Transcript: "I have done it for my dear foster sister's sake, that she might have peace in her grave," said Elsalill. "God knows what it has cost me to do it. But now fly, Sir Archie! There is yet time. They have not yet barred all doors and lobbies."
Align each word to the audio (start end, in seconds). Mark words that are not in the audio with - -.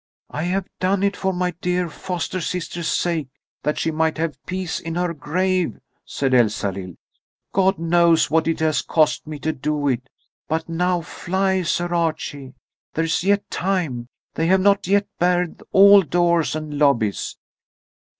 "I 0.31 0.41
have 0.45 0.65
done 0.79 1.03
it 1.03 1.15
for 1.15 1.31
my 1.31 1.51
dear 1.61 1.87
foster 1.87 2.41
sister's 2.41 2.87
sake, 2.87 3.27
that 3.61 3.77
she 3.77 3.91
might 3.91 4.17
have 4.17 4.43
peace 4.47 4.79
in 4.79 4.95
her 4.95 5.13
grave," 5.13 5.79
said 6.03 6.33
Elsalill. 6.33 6.95
"God 7.53 7.77
knows 7.77 8.31
what 8.31 8.47
it 8.47 8.61
has 8.61 8.81
cost 8.81 9.27
me 9.27 9.37
to 9.37 9.53
do 9.53 9.87
it. 9.89 10.09
But 10.47 10.67
now 10.67 11.01
fly, 11.01 11.61
Sir 11.61 11.93
Archie! 11.93 12.55
There 12.95 13.05
is 13.05 13.23
yet 13.23 13.47
time. 13.51 14.09
They 14.33 14.47
have 14.47 14.61
not 14.61 14.87
yet 14.87 15.05
barred 15.19 15.61
all 15.71 16.01
doors 16.01 16.55
and 16.55 16.79
lobbies." 16.79 17.37